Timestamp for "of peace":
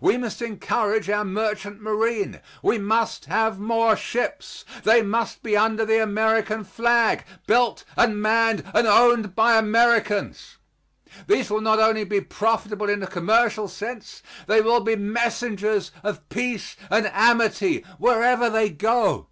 16.02-16.76